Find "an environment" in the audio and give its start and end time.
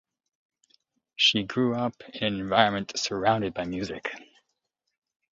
2.23-2.93